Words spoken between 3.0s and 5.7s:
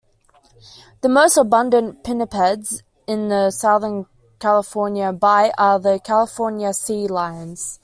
in the Southern California Bight